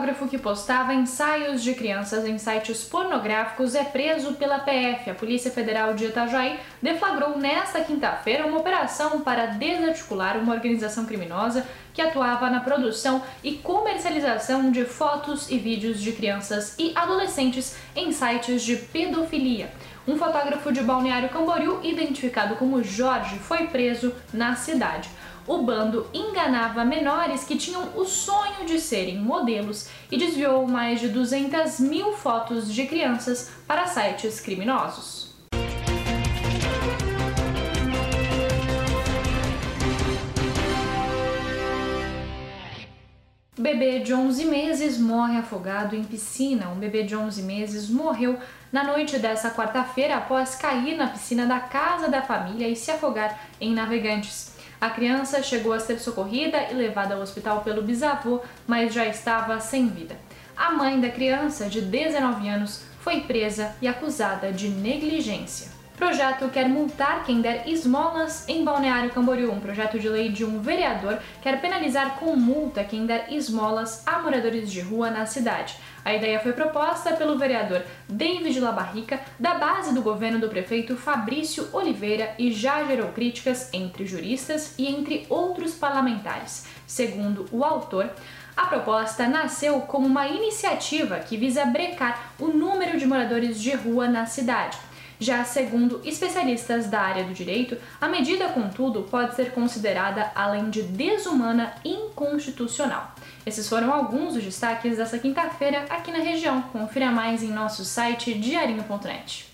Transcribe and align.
fotógrafo 0.00 0.28
que 0.28 0.38
postava 0.38 0.94
ensaios 0.94 1.62
de 1.62 1.74
crianças 1.74 2.24
em 2.24 2.38
sites 2.38 2.82
pornográficos 2.82 3.74
é 3.74 3.84
preso 3.84 4.32
pela 4.32 4.58
PF. 4.58 5.10
A 5.10 5.14
Polícia 5.14 5.50
Federal 5.50 5.92
de 5.92 6.06
Itajaí 6.06 6.58
deflagrou 6.80 7.36
nesta 7.36 7.82
quinta-feira 7.82 8.46
uma 8.46 8.58
operação 8.58 9.20
para 9.20 9.44
desarticular 9.44 10.38
uma 10.38 10.54
organização 10.54 11.04
criminosa 11.04 11.66
que 11.92 12.02
atuava 12.02 12.48
na 12.50 12.60
produção 12.60 13.22
e 13.42 13.52
comercialização 13.54 14.70
de 14.70 14.84
fotos 14.84 15.50
e 15.50 15.58
vídeos 15.58 16.00
de 16.00 16.12
crianças 16.12 16.74
e 16.78 16.92
adolescentes 16.94 17.76
em 17.94 18.12
sites 18.12 18.62
de 18.62 18.76
pedofilia. 18.76 19.70
Um 20.06 20.16
fotógrafo 20.16 20.72
de 20.72 20.82
Balneário 20.82 21.28
Camboriú, 21.28 21.80
identificado 21.82 22.56
como 22.56 22.82
Jorge, 22.82 23.38
foi 23.38 23.66
preso 23.66 24.14
na 24.32 24.56
cidade 24.56 25.08
o 25.50 25.58
bando 25.62 26.06
enganava 26.14 26.84
menores 26.84 27.42
que 27.42 27.56
tinham 27.56 27.90
o 27.96 28.04
sonho 28.04 28.64
de 28.66 28.78
serem 28.78 29.18
modelos 29.18 29.88
e 30.08 30.16
desviou 30.16 30.64
mais 30.66 31.00
de 31.00 31.08
200 31.08 31.80
mil 31.80 32.12
fotos 32.12 32.72
de 32.72 32.86
crianças 32.86 33.50
para 33.66 33.86
sites 33.86 34.38
criminosos. 34.38 35.29
Bebê 43.60 43.98
de 43.98 44.14
11 44.14 44.46
meses 44.46 44.96
morre 44.96 45.36
afogado 45.36 45.94
em 45.94 46.02
piscina. 46.02 46.70
Um 46.70 46.76
bebê 46.76 47.02
de 47.02 47.14
11 47.14 47.42
meses 47.42 47.90
morreu 47.90 48.38
na 48.72 48.82
noite 48.82 49.18
dessa 49.18 49.50
quarta-feira 49.50 50.16
após 50.16 50.54
cair 50.54 50.96
na 50.96 51.08
piscina 51.08 51.44
da 51.44 51.60
casa 51.60 52.08
da 52.08 52.22
família 52.22 52.66
e 52.66 52.74
se 52.74 52.90
afogar 52.90 53.38
em 53.60 53.74
Navegantes. 53.74 54.52
A 54.80 54.88
criança 54.88 55.42
chegou 55.42 55.74
a 55.74 55.78
ser 55.78 55.98
socorrida 55.98 56.70
e 56.70 56.74
levada 56.74 57.14
ao 57.14 57.20
hospital 57.20 57.60
pelo 57.60 57.82
bisavô, 57.82 58.40
mas 58.66 58.94
já 58.94 59.04
estava 59.04 59.60
sem 59.60 59.88
vida. 59.88 60.16
A 60.56 60.70
mãe 60.70 60.98
da 60.98 61.10
criança, 61.10 61.68
de 61.68 61.82
19 61.82 62.48
anos, 62.48 62.82
foi 63.00 63.20
presa 63.20 63.76
e 63.82 63.86
acusada 63.86 64.50
de 64.50 64.70
negligência. 64.70 65.79
Projeto 66.00 66.48
quer 66.48 66.66
multar 66.66 67.24
quem 67.24 67.42
der 67.42 67.68
esmolas 67.68 68.48
em 68.48 68.64
Balneário 68.64 69.10
Camboriú. 69.10 69.52
Um 69.52 69.60
projeto 69.60 69.98
de 69.98 70.08
lei 70.08 70.30
de 70.30 70.46
um 70.46 70.58
vereador 70.58 71.18
quer 71.42 71.60
penalizar 71.60 72.16
com 72.18 72.34
multa 72.34 72.82
quem 72.82 73.04
der 73.04 73.30
esmolas 73.30 74.02
a 74.06 74.18
moradores 74.18 74.72
de 74.72 74.80
rua 74.80 75.10
na 75.10 75.26
cidade. 75.26 75.76
A 76.02 76.14
ideia 76.14 76.40
foi 76.40 76.54
proposta 76.54 77.12
pelo 77.12 77.36
vereador 77.36 77.82
David 78.08 78.58
Labarrica, 78.60 79.20
da 79.38 79.56
base 79.56 79.92
do 79.92 80.00
governo 80.00 80.38
do 80.38 80.48
prefeito 80.48 80.96
Fabrício 80.96 81.68
Oliveira, 81.70 82.34
e 82.38 82.50
já 82.50 82.82
gerou 82.84 83.08
críticas 83.08 83.68
entre 83.70 84.06
juristas 84.06 84.74
e 84.78 84.88
entre 84.88 85.26
outros 85.28 85.74
parlamentares. 85.74 86.64
Segundo 86.86 87.46
o 87.52 87.62
autor, 87.62 88.08
a 88.56 88.66
proposta 88.68 89.28
nasceu 89.28 89.82
como 89.82 90.06
uma 90.06 90.26
iniciativa 90.26 91.18
que 91.18 91.36
visa 91.36 91.66
brecar 91.66 92.32
o 92.38 92.46
número 92.46 92.98
de 92.98 93.06
moradores 93.06 93.60
de 93.60 93.74
rua 93.74 94.08
na 94.08 94.24
cidade. 94.24 94.78
Já 95.20 95.44
segundo 95.44 96.00
especialistas 96.02 96.86
da 96.86 96.98
área 96.98 97.24
do 97.24 97.34
direito, 97.34 97.76
a 98.00 98.08
medida, 98.08 98.48
contudo, 98.48 99.02
pode 99.02 99.36
ser 99.36 99.52
considerada, 99.52 100.32
além 100.34 100.70
de 100.70 100.82
desumana, 100.82 101.74
inconstitucional. 101.84 103.14
Esses 103.44 103.68
foram 103.68 103.92
alguns 103.92 104.32
dos 104.32 104.42
destaques 104.42 104.96
dessa 104.96 105.18
quinta-feira 105.18 105.84
aqui 105.90 106.10
na 106.10 106.18
região. 106.18 106.62
Confira 106.62 107.10
mais 107.10 107.42
em 107.42 107.50
nosso 107.50 107.84
site 107.84 108.32
diarinho.net. 108.32 109.49